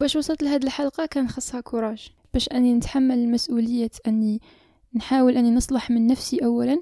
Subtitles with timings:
[0.00, 2.08] باش وصلت لهاد الحلقة كان خصها كوراج.
[2.32, 4.40] باش أني نتحمل مسؤولية أني
[4.94, 6.80] نحاول أني نصلح من نفسي أولا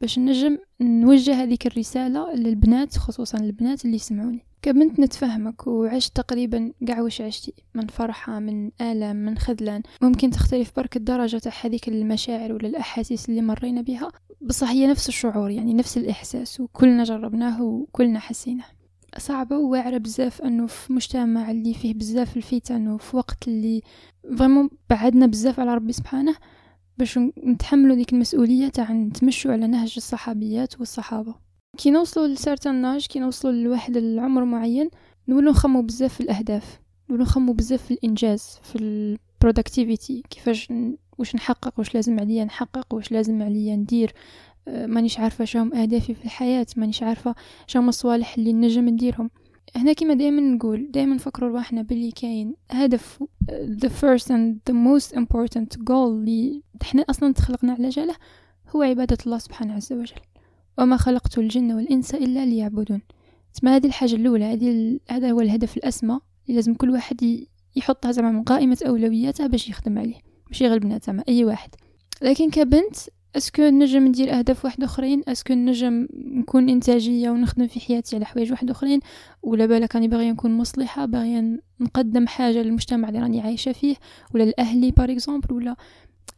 [0.00, 4.46] باش نجم نوجه هذيك الرسالة للبنات خصوصا البنات اللي يسمعوني.
[4.62, 9.82] كبنت نتفهمك وعشت تقريبا قاع وش عشتي من فرحة من آلام من خذلان.
[10.02, 14.12] ممكن تختلف برك الدرجة تاع هذيك المشاعر ولا الأحاسيس اللي مرينا بها.
[14.40, 18.77] بصح هي نفس الشعور يعني نفس الإحساس وكلنا جربناه وكلنا حسيناه.
[19.18, 23.82] صعبة وواعرة بزاف أنه في مجتمع اللي فيه بزاف الفتن وفي وقت اللي
[24.38, 26.34] vraiment بعدنا بزاف على ربي سبحانه
[26.98, 31.34] باش نتحملوا ديك المسؤولية تاع نتمشوا على نهج الصحابيات والصحابة.
[31.76, 34.90] كي نوصلوا ل certain âge كي نوصلوا لواحد العمر معين
[35.28, 40.72] نولوا نخممو بزاف في الأهداف نولوا نخممو بزاف في الإنجاز في ال productivité كيفاش
[41.18, 44.12] واش نحقق واش لازم عليا نحقق واش لازم عليا ندير.
[44.68, 47.34] مانيش عارفة شهم أهدافي في الحياة مانيش عارفة
[47.66, 49.30] شهم الصوالح اللي نجم نديرهم.
[49.76, 53.22] هنا كيما دائما نقول دائما نفكروا رواحنا باللي كاين هدف
[53.52, 58.14] the first and the most important goal اللي إحنا أصلا تخلقنا على جاله
[58.76, 60.20] هو عبادة الله سبحانه عز وجل.
[60.78, 63.00] وما خلقت الجن والإنس إلا ليعبدون.
[63.54, 68.32] تسمى هذه الحاجة الأولى هذه هذا هو الهدف الأسمى اللي لازم كل واحد يحطها زعما
[68.32, 70.16] من قائمة اولوياته باش يخدم عليه
[70.46, 71.70] ماشي غير البنات زعما أي واحد.
[72.22, 72.96] لكن كبنت
[73.36, 78.16] est-ce que نجم ندير اهداف واحد اخرين؟ est-ce que نجم نكون انتاجية ونخدم في حياتي
[78.16, 79.00] على حوايج واحد اخرين؟
[79.42, 83.96] ولا بالك راني باغية نكون مصلحة باغية نقدم حاجة للمجتمع اللي راني عايشة فيه
[84.34, 85.76] ولا لأهلي par exemple ولا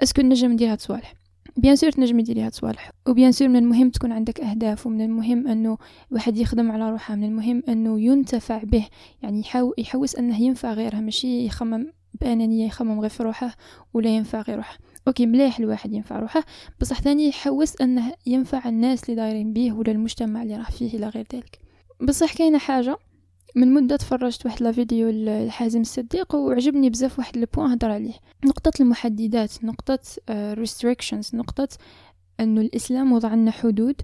[0.03, 1.15] est-ce que نجم ندير هاد الصوالح؟
[1.57, 5.01] bien sûr تنجم ديري هاد الصوالح و bien sûr من المهم تكون عندك اهداف ومن
[5.01, 5.79] المهم انه
[6.11, 8.87] واحد يخدم على روحه من المهم انه ينتفع به
[9.23, 9.43] يعني
[9.79, 11.87] يحوس انه ينفع غيرها ماشي يخمم
[12.21, 13.57] بأنانية يخمم غير في روحه
[13.95, 14.79] ولا ينفع غير روحه.
[15.11, 16.45] OK مليح الواحد ينفع روحه.
[16.81, 21.09] بصح ثاني يحوس أنه ينفع الناس اللي دايرين بيه ولا المجتمع اللي راه فيه إلى
[21.09, 21.59] غير ذلك.
[22.03, 22.97] بصح كاينة حاجة
[23.57, 28.13] من مدة تفرجت واحد la vidéo لحازم الصديق وعجبني بزاف واحد ال point هضر عليه.
[28.45, 29.99] نقطة المحددات نقطة
[30.55, 31.69] restrictions نقطة
[32.41, 34.01] أنه الإسلام وضع لنا حدود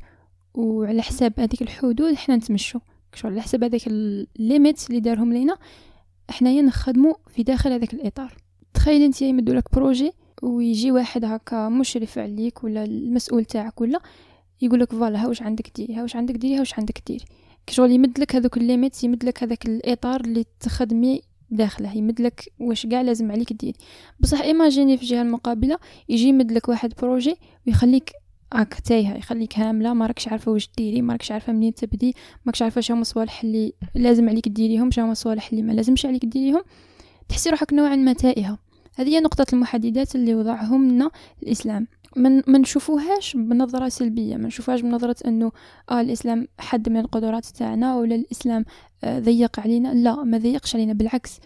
[0.55, 2.81] وعلى حساب هذيك الحدود إحنا نتمشوا.
[3.15, 5.57] شغل على حساب هذاك ال limites اللي دارهم لينا
[6.31, 8.37] احنايا نخدموا في داخل هذاك الإطار.
[8.75, 10.13] تخيل أنت يمدوا لك projet
[10.43, 14.01] ويجي واحد هكا مشرف عليك ولا المسؤول تاعك ولا
[14.63, 17.25] يقول لك voilà ها واش عندك ديري ها واش عندك ديري ها واش عندك ديري.
[17.67, 21.21] كشغل يمد لك هذوك ال limites يمد لك هذاك الإطار اللي تخدمي
[21.51, 23.79] داخله يمد لك واش كاع لازم عليك ديري.
[24.21, 27.37] بصح imaginez في الجهه المقابلة يجي يمد لك واحد بروجي
[27.67, 28.13] ويخليك
[28.55, 32.15] هاك تايهة يخليك هاملة ما راكش عارفة واش ديري ما راكش عارفة منين تبدي
[32.45, 36.63] ماكش عارفة شنو الصوالح اللي لازم عليك ديريهم شنو الصوالح اللي ما لازمش عليك ديريهم.
[37.29, 38.66] تحسي روحك نوعا ما تائهه
[38.97, 41.11] هذه هي نقطة المحددات اللي وضعهم لنا
[41.43, 41.87] الإسلام
[42.17, 45.53] من ما نشوفوهاش بنظرة سلبية ما نشوفوهاش بنظرة أنه
[45.91, 48.65] آه الإسلام حد من القدرات تاعنا ولا الإسلام
[49.05, 49.95] آه ضيق علينا.
[49.95, 51.41] لا ما ضيقش علينا بالعكس.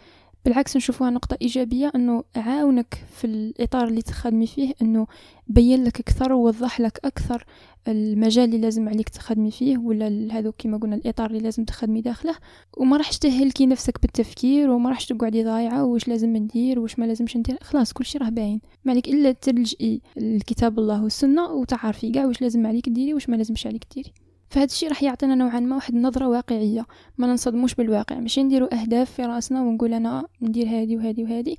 [0.45, 5.07] بالعكس نشوفوها نقطة إيجابية أنه عاونك في الإطار اللي تخدمي فيه أنه
[5.49, 7.45] بين لك أكثر ووضح لك أكثر
[7.89, 12.35] المجال اللي لازم عليك تخدمي فيه ولا هذا كما قلنا الإطار اللي لازم تخدمي داخله.
[12.77, 17.37] وما راحش تهلكي نفسك بالتفكير وما راحش تقعدي ضايعة واش لازم ندير واش ما لازمش
[17.37, 17.59] ندير.
[17.63, 18.61] خلاص كل شيء راه باين.
[18.85, 23.37] ما عليك إلا تلجئي الكتاب الله والسنة وتعرفي كاع واش لازم عليك ديري واش ما
[23.37, 24.13] لازمش عليك ديري
[24.51, 26.87] فهذا الشيء راح يعطينا نوعا ما واحد النظرة واقعية.
[27.19, 28.19] ما ننصدموش بالواقع.
[28.19, 31.57] ماشي نديرو أهداف في رأسنا ونقول أنا ندير هذه وهذه وهذه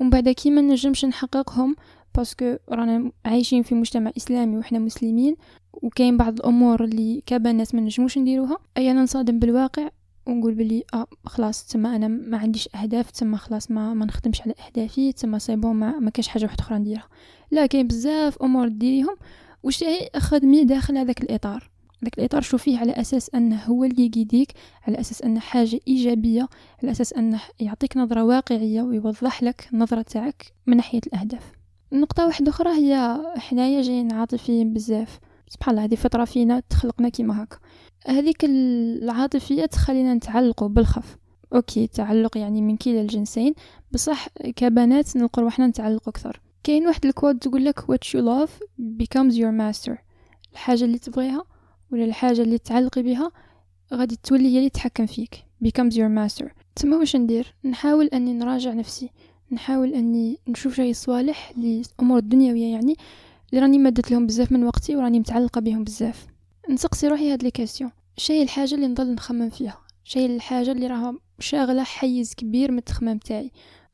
[0.00, 1.76] ومن بعد كي ما نجمش نحققهم
[2.16, 5.36] parce que رانا عايشين في مجتمع إسلامي وحنا مسلمين
[5.72, 9.88] وكاين بعض الأمور اللي كبنات ما نجموش نديروها اي أنا نصادم بالواقع
[10.26, 14.54] ونقول بلي آه خلاص تما أنا ما عنديش أهداف تما خلاص ما ما نخدمش على
[14.66, 17.08] أهدافي تما c'est bon ما, ما كاش حاجة واحدة أخرى نديرها.
[17.50, 19.16] لا كاين بزاف أمور ديريهم
[19.62, 19.84] واش
[20.16, 21.70] خدمي داخل هذاك الإطار.
[22.02, 24.52] داك الإطار شوفيه على أساس أنه هو اللي يقيديك
[24.86, 26.48] على أساس أنه حاجة إيجابية
[26.82, 31.52] على أساس أنه يعطيك نظرة واقعية ويوضح لك النظرة تاعك من ناحية الأهداف.
[31.92, 35.18] نقطة واحدة أخرى هي حنايا جايين عاطفيين بزاف.
[35.48, 37.58] سبحان الله هذه فطره فينا تخلقنا كيما هكا.
[38.06, 41.16] هذيك العاطفية تخلينا نتعلقوا بالخف
[41.54, 43.54] OK تعلق يعني من كلا الجنسين.
[43.92, 46.40] بصح كبنات نلقوا روحنا نتعلقوا أكثر.
[46.64, 48.50] كاين واحد ال quote تقول لك what you love
[48.80, 49.96] becomes your master.
[50.52, 51.44] الحاجة اللي تبغيها
[51.92, 53.32] ولا الحاجة اللي تعلقي بها
[53.94, 55.44] غادي تولي هي اللي تحكم فيك.
[55.64, 56.46] Becomes your master.
[56.76, 59.10] تما واش ندير؟ نحاول أني نراجع نفسي.
[59.52, 62.96] نحاول أني نشوف شي صوالح الأمور الدنيويه يعني
[63.50, 66.26] اللي راني مدت لهم بزاف من وقتي وراني متعلقة بهم بزاف.
[66.70, 69.78] نسقسي روحي هاد لي كاستيون شي الحاجة اللي نضل نخمم فيها.
[70.04, 73.50] شي الحاجة اللي راها شاغلة حيز كبير من التخمام تاعي.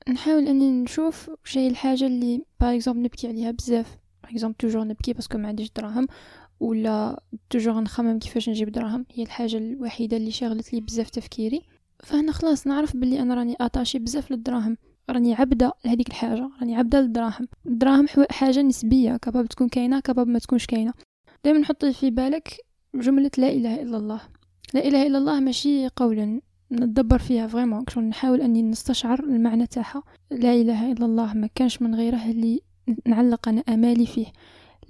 [0.09, 3.99] نحاول أني نشوف شي الحاجة اللي par exemple نبكي عليها بزاف.
[4.23, 6.07] par exemple toujours نبكي parce que ما عنديش دراهم.
[6.61, 9.07] ولا toujours نخمم كيفاش نجيب دراهم.
[9.15, 11.63] هي الحاجة الوحيدة اللي شغلت لي بزاف تفكيري.
[12.03, 14.77] فهنا خلاص نعرف باللي أنا راني attachée بزاف للدراهم.
[15.11, 16.51] راني عبدة لهذيك الحاجة.
[16.61, 17.49] راني عبدة للدراهم.
[17.67, 19.17] الدراهم حاجة نسبية.
[19.17, 20.93] كباب تكون كاينة كباب ما تكونش كاينة.
[21.45, 22.57] دائما نحط في بالك
[22.95, 24.21] جملة لا إله إلا الله.
[24.75, 26.41] لا إله إلا الله ماشي قولا
[26.73, 30.03] نتدبر فيها vraiment نحاول أني نستشعر المعنى تاعها.
[30.31, 32.61] لا إله إلا الله ما كانش من غيره اللي
[33.07, 34.27] نعلق أنا آمالي فيه.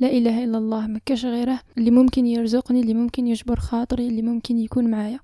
[0.00, 4.23] لا إله إلا الله ما كاش غيره اللي ممكن يرزقني اللي ممكن يجبر خاطري اللي
[4.23, 5.20] ممكن يكون معايا.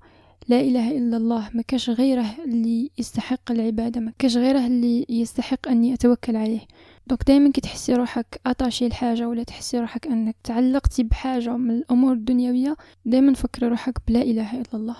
[0.47, 5.67] لا إله إلا الله ما كاش غيره اللي يستحق العبادة ما كاش غيره اللي يستحق
[5.67, 6.59] أني أتوكل عليه.
[7.07, 12.13] donc دائما كي تحسي روحك attachée لحاجة ولا تحسي روحك أنك تعلقتي بحاجة من الأمور
[12.13, 12.75] الدنيوية
[13.05, 14.97] دائما فكري روحك بلا إله إلا الله.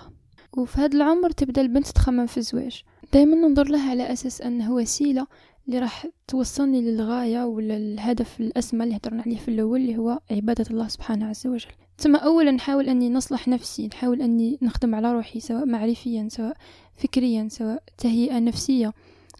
[0.56, 2.82] وفي هذا العمر تبدأ البنت تخمم في الزواج.
[3.12, 5.26] دائما ننظر لها على أساس أنه وسيلة
[5.66, 10.64] اللي راح توصلني للغاية ولا الهدف الأسمى اللي هضرنا عليه في الأول اللي هو عبادة
[10.70, 11.70] الله سبحانه عز وجل.
[11.98, 16.56] ثم اولا نحاول أني نصلح نفسي نحاول أني نخدم على روحي سواء معرفيا سواء
[16.96, 18.92] فكريا سواء تهيئة نفسية.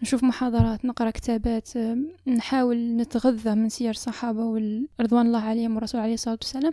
[0.02, 1.68] نشوف محاضرات نقرأ كتابات
[2.26, 6.72] نحاول نتغذى من سير الصحابة ورضوان الله عليهم والرسول عليه الصلاة والسلام.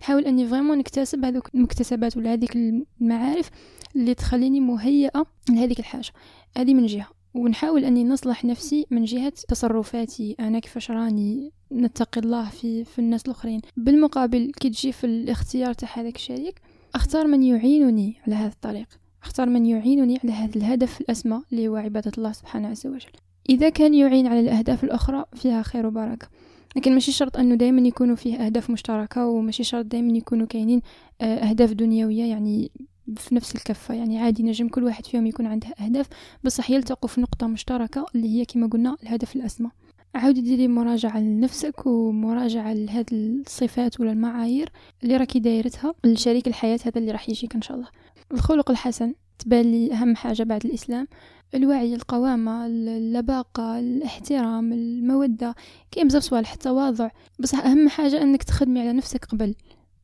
[0.00, 2.56] نحاول أني فريمون نكتسب هذوك المكتسبات ولا هذيك
[3.00, 3.50] المعارف
[3.96, 6.12] اللي تخليني مهيئة لهذيك الحاجة.
[6.56, 7.19] هذه من جهة.
[7.34, 10.36] ونحاول أني نصلح نفسي من جهة تصرفاتي.
[10.40, 15.88] أنا كيفاش راني نتقي الله في في الناس الأخرين؟ بالمقابل كي تجي في الاختيار تاع
[15.94, 16.60] هذاك الشريك
[16.94, 18.88] أختار من يعينني على هذا الطريق.
[19.22, 23.10] أختار من يعينني على هذا الهدف الأسمى اللي هو عبادة الله سبحانه عز وجل.
[23.50, 26.28] إذا كان يعين على الأهداف الأخرى فيها خير وبركة.
[26.76, 30.80] لكن ماشي شرط أنه دائما يكونوا فيه أهداف مشتركة وماشي شرط دائما يكونوا كاينين
[31.20, 32.70] آه، أهداف دنيوية يعني
[33.16, 33.94] في نفس الكفة.
[33.94, 36.06] يعني عادي نجم كل واحد فيهم يكون عنده أهداف
[36.44, 39.70] بصح يلتقوا في نقطة مشتركة اللي هي كما قلنا الهدف الأسمى.
[40.14, 44.72] عاودي ديري مراجعة لنفسك ومراجعة لهاد الصفات ولا المعايير
[45.02, 47.88] اللي راكي دايرتها لشريك الحياة هذا اللي راح يجيك إن شاء الله.
[48.32, 51.08] الخلق الحسن تبان لي أهم حاجة بعد الإسلام.
[51.54, 55.54] الوعي القوامة اللباقة الاحترام المودة.
[55.90, 59.54] كاين بزاف صوالح التواضع بصح أهم حاجة أنك تخدمي على نفسك قبل.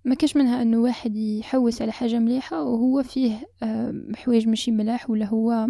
[0.07, 3.49] ما كاش منها انه واحد يحوس على حاجة مليحة وهو فيه
[4.17, 5.67] حوايج ماشي ملاح ولا هو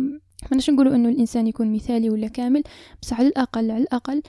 [0.51, 2.63] ماناش نقولوا انه الانسان يكون مثالي ولا كامل
[3.03, 4.23] بس على الأقل على الأقل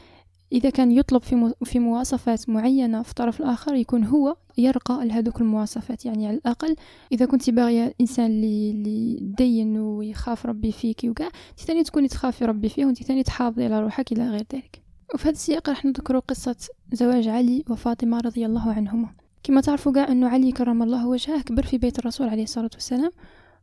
[0.51, 6.06] إذا كان يطلب في في مواصفات معينة في الطرف الآخر يكون هو يرقى لهذوك المواصفات.
[6.06, 6.75] يعني على الأقل
[7.12, 12.45] إذا كنت باغية إنسان اللي اللي دين ويخاف ربي فيك وكاع انت ثاني تكوني تخافي
[12.45, 14.81] ربي فيه وانت ثاني تحافظي على روحك إلى غير ذلك.
[15.13, 16.56] وفي هذا السياق راح نذكر قصة
[16.94, 19.26] زواج علي وفاطمة رضي الله عنهما.
[19.44, 23.12] كما تعرفوا كاع أنه علي كرم الله وجهه كبر في بيت الرسول عليه الصلاة والسلام.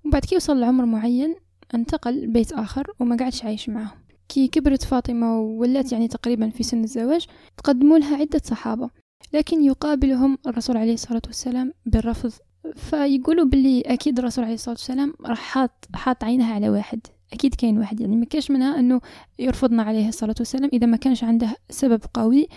[0.05, 1.35] وبعد كي وصل لعمر معين
[1.75, 6.85] انتقل بيت آخر وما قعدش عايش معهم كي كبرت فاطمة وولات يعني تقريبا في سن
[6.85, 7.27] الزواج
[7.57, 8.91] تقدموا لها عدة صحابة.
[9.33, 12.33] لكن يقابلهم الرسول عليه الصلاة والسلام بالرفض.
[12.75, 17.01] فيقولوا باللي أكيد الرسول عليه الصلاة والسلام راح حاط حاط عينها على واحد.
[17.33, 18.01] أكيد كاين واحد.
[18.01, 19.01] يعني ما كاش منها أنه
[19.39, 22.49] يرفضنا عليه الصلاة والسلام إذا ما كانش عنده سبب قوي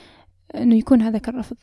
[0.55, 1.57] أنه يكون هذاك الرفض.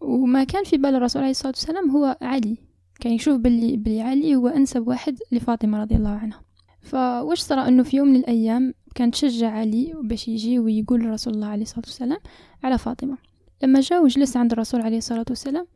[0.00, 2.56] وما كان في بال الرسول عليه الصلاة والسلام هو علي.
[3.00, 6.40] كان يشوف باللي, باللي علي هو أنسب واحد لفاطمة رضي الله عنها.
[6.80, 11.46] فواش صرا أنه في يوم من الأيام كان تشجع علي باش يجي ويقول لرسول الله
[11.46, 12.18] عليه الصلاة والسلام
[12.64, 13.18] على فاطمة.
[13.62, 15.66] لما جاء وجلس عند الرسول عليه الصلاة والسلام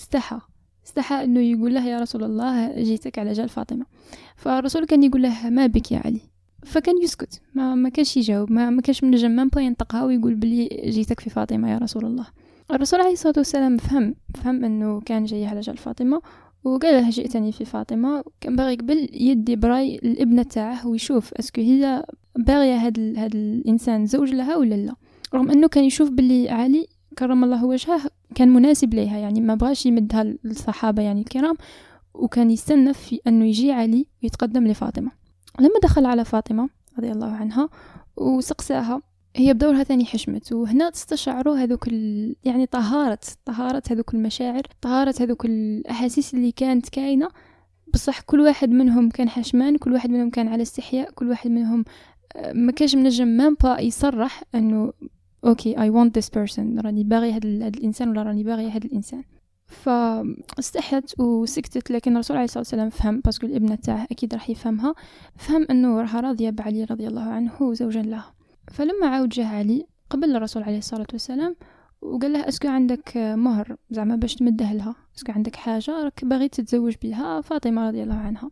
[0.00, 0.40] استحى.
[0.86, 3.86] استحى إنه يقول له يا رسول الله جيتك على جال فاطمة.
[4.36, 6.20] فالرسول كان يقول له ما بك يا علي.
[6.64, 7.40] فكان يسكت.
[7.54, 8.52] ما ما كانش يجاوب.
[8.52, 12.26] ما ما كانش من جمام ينطقها ويقول بلي جيتك في فاطمة يا رسول الله.
[12.72, 16.22] الرسول عليه الصلاة والسلام فهم فهم إنه كان جاي على جال فاطمة
[16.64, 22.04] وقال لها جئتني في فاطمة كان باغي قبل يدي براي الابنة تاعه ويشوف أسكو هي
[22.36, 23.18] باغية هاد, ال...
[23.18, 24.94] هاد الإنسان زوج لها ولا لا.
[25.34, 26.86] رغم إنه كان يشوف باللي علي
[27.18, 28.00] كرم الله وجهه
[28.34, 31.54] كان مناسب ليها يعني ما بغاش يمدها للصحابة يعني الكرام
[32.14, 35.10] وكان يستنى في إنه يجي علي ويتقدم لفاطمة.
[35.60, 37.68] لما دخل على فاطمة رضي الله عنها
[38.16, 39.02] وسقساها
[39.36, 40.52] هي بدورها ثاني حشمت.
[40.52, 42.36] وهنا تستشعروا هذوك ال...
[42.44, 47.28] يعني طهارة طهارة هذوك المشاعر طهارة هذوك الأحاسيس اللي كانت كاينة.
[47.94, 51.84] بصح كل واحد منهم كان حشمان كل واحد منهم كان على استحياء كل واحد منهم
[52.36, 54.92] آه، ما كانش منجم même pas يصرح إنه
[55.44, 59.24] OK I want this person راني باغي هذا الإنسان ولا راني باغي هذا الإنسان.
[59.66, 64.94] فاستحت وسكتت لكن الرسول عليه الصلاة والسلام فهم parce que الابنة تاعه أكيد راح يفهمها.
[65.36, 68.41] فهم إنه راها راضية بعلي رضي الله عنه وزوجا لها.
[68.70, 71.56] فلما عاود جاه علي قبل الرسول عليه الصلاة والسلام
[72.02, 76.24] وقال له est-ce que عندك مهر زعما باش تمده لها est-ce que عندك حاجة راك
[76.24, 78.50] باغي تتزوج بها فاطمة رضي الله عنها.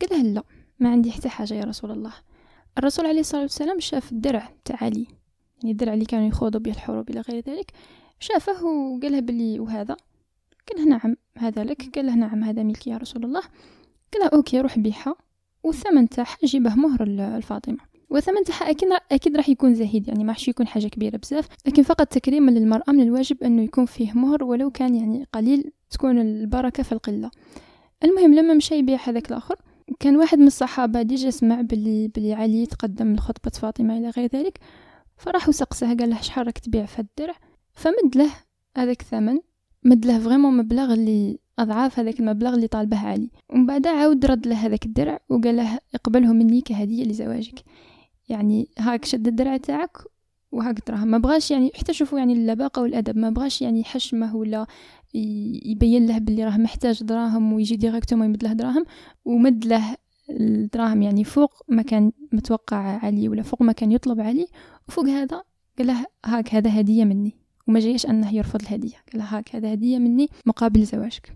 [0.00, 0.42] قال له لا
[0.80, 2.12] ما عندي حتى حاجة يا رسول الله.
[2.78, 5.06] الرسول عليه الصلاة والسلام شاف الدرع تاع علي
[5.62, 7.72] يعني الدرع اللي كانوا يخوضوا به الحروب إلى غير ذلك
[8.20, 9.96] شافه وقال له بلي وهذا؟
[10.68, 11.94] قال له نعم هذا لك.
[11.94, 13.42] قال له نعم هذا ملكي يا رسول الله.
[14.12, 15.14] قال له OK روح بيها
[15.62, 17.78] والثمن تاعها جيبه مهر لفاطمة
[18.10, 21.48] والثمن تاعها أكيد أكيد راح يكون زهيد يعني ما راحش يكون حاجة كبيرة بزاف.
[21.66, 26.18] لكن فقط تكريما للمرأة من الواجب أنه يكون فيه مهر ولو كان يعني قليل تكون
[26.18, 27.30] البركة في القلة.
[28.04, 29.56] المهم لما مشى يبيع هذاك الآخر
[30.00, 34.58] كان واحد من الصحابة déjà سمع بلي بلي علي تقدم لخطبة فاطمة إلى غير ذلك.
[35.16, 37.34] فراح وسقساه قال له شحال راك تبيع في الدرع؟
[37.72, 38.30] فمد له
[38.76, 39.38] هذاك الثمن
[39.84, 43.30] مد له فريمون مبلغ اللي أضعاف هذاك المبلغ اللي طالبه علي.
[43.50, 47.64] ومن بعد عاود رد له هذاك الدرع وقال له اقبله مني كهدية لزواجك.
[48.28, 49.98] يعني هاك شد الدرع تاعك
[50.52, 54.66] وهاك دراهم ما بغاش يعني حتى شوفوا يعني اللباقة والأدب ما بغاش يعني حشمه ولا
[55.64, 58.84] يبين له باللي راه محتاج دراهم ويجي directement يمد له دراهم
[59.24, 59.96] ومد له
[60.30, 64.46] الدراهم يعني فوق ما كان متوقع علي ولا فوق ما كان يطلب علي
[64.88, 65.42] وفوق هذا
[65.78, 67.36] قال له هاك هذا هدية مني.
[67.68, 68.96] وما جايش أنه يرفض الهدية.
[69.12, 71.32] قال له هاك هذا هدية مني مقابل زواجك.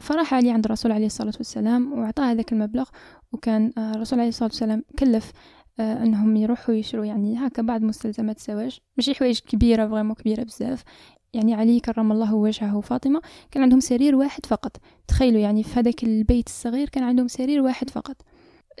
[0.00, 2.88] فراح علي عند الرسول عليه الصلاة والسلام وأعطاه هذاك المبلغ
[3.32, 8.78] وكان الرسول عليه الصلاة والسلام كلف آه، انهم يروحوا يشروا يعني هكا بعض مستلزمات الزواج
[8.96, 10.84] ماشي حوايج كبيرة فريمون كبيرة بزاف.
[11.34, 13.20] يعني علي كرم الله وجهه وفاطمة
[13.50, 14.76] كان عندهم سرير واحد فقط.
[15.08, 18.16] تخيلوا يعني في هذاك البيت الصغير كان عندهم سرير واحد فقط.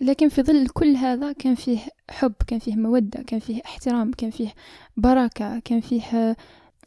[0.02, 1.78] لكن في ظل كل هذا كان فيه
[2.10, 4.54] حب كان فيه مودة كان فيه احترام كان فيه
[4.96, 6.36] بركة كان فيه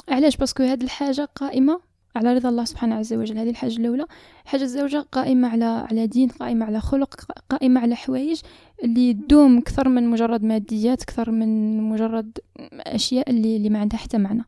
[0.09, 1.79] علاش؟ باسكو هذه الحاجة قائمة
[2.15, 3.37] على رضا الله سبحانه عز وجل.
[3.37, 4.05] هذه الحاجة الأولى.
[4.45, 7.15] حاجة الزوجة قائمة على على دين قائمة على خلق
[7.49, 8.41] قائمة على حوايج
[8.83, 12.37] اللي تدوم أكثر من مجرد ماديات أكثر من مجرد
[12.71, 14.45] أشياء اللي, اللي ما عندها حتى معنى.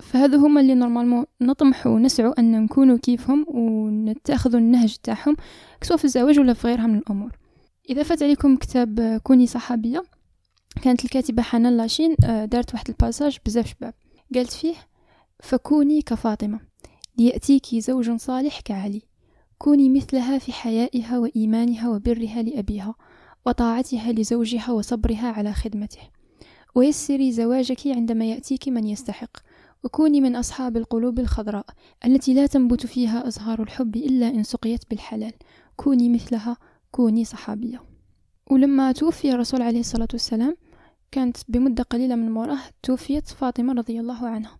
[0.00, 5.36] فهذو هما اللي normalement نطمحوا ونسعوا أن نكونوا كيفهم ونتاخذوا النهج تاعهم
[5.82, 7.30] سواء في الزواج ولا في غيرها من الأمور.
[7.90, 10.02] إذا فات عليكم كتاب كوني صحابية
[10.82, 13.94] كانت الكاتبة حنان لاشين آه، دارت واحد ال passage بزاف شابة.
[14.34, 14.74] قالت فيه
[15.40, 16.60] فكوني كفاطمة
[17.18, 19.02] ليأتيك زوج صالح كعلي.
[19.58, 22.94] كوني مثلها في حيائها وإيمانها وبرها لأبيها.
[23.46, 26.02] وطاعتها لزوجها وصبرها على خدمته.
[26.74, 29.36] ويسري زواجك عندما يأتيك من يستحق
[29.84, 31.66] وكوني من أصحاب القلوب الخضراء
[32.06, 35.32] التي لا تنبت فيها أزهار الحب إلا إن سقيت بالحلال.
[35.76, 36.56] كوني مثلها
[36.90, 37.82] كوني صحابية.
[38.50, 40.56] ولما توفي الرسول عليه الصلاة والسلام
[41.10, 44.58] كانت بمدة قليلة من مراه توفيت فاطمة رضي الله عنها.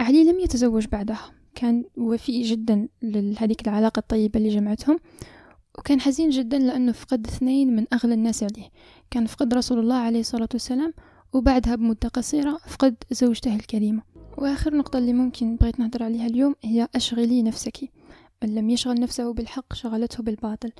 [0.00, 1.30] علي لم يتزوج بعدها.
[1.54, 4.98] كان وفي جدا لهذيك العلاقة الطيبة اللي جمعتهم.
[5.78, 8.68] وكان حزين جدا لأنه فقد اثنين من أغلى الناس عليه.
[9.10, 10.94] كان فقد رسول الله عليه الصلاة والسلام
[11.32, 14.02] وبعدها بمدة قصيرة فقد زوجته الكريمة.
[14.38, 17.90] وآخر نقطة اللي ممكن بغيت نهضر عليها اليوم هي أشغلي نفسك.
[18.42, 20.72] من لم يشغل نفسه بالحق شغلته بالباطل.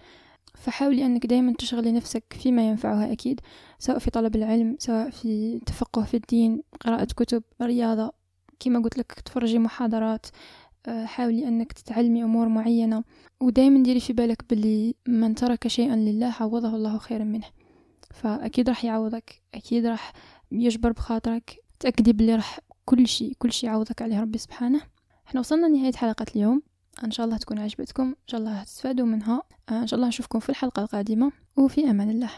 [0.54, 3.40] فحاولي أنك دايما تشغلي نفسك فيما ينفعها أكيد
[3.78, 8.12] سواء في طلب العلم سواء في تفقه في الدين قراءة كتب رياضة
[8.60, 10.26] كما قلت لك تفرجي محاضرات.
[10.88, 13.04] حاولي أنك تتعلمي أمور معينة
[13.40, 17.46] ودايما ديري في بالك باللي من ترك شيئا لله عوضه الله خيرا منه.
[18.14, 20.12] فأكيد راح يعوضك أكيد راح
[20.52, 21.64] يجبر بخاطرك.
[21.80, 24.80] تأكدي باللي راح كل شيء كل شيء يعوضك عليه ربي سبحانه.
[25.26, 26.62] إحنا وصلنا لنهاية حلقة اليوم.
[27.04, 29.42] إن شاء الله تكون عجبتكم إن شاء الله تستفادوا منها.
[29.70, 31.32] إن شاء الله نشوفكم في الحلقة القادمة.
[31.56, 32.30] وفي أمان الله.